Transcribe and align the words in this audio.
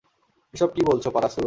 এসব 0.53 0.69
কী 0.75 0.81
বলছো, 0.85 1.09
পারাসু? 1.11 1.39